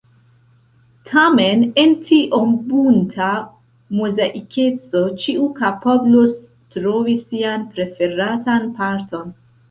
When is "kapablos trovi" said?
5.59-7.15